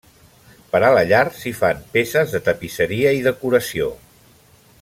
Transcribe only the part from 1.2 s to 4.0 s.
s'hi fan peces de tapisseria i decoració.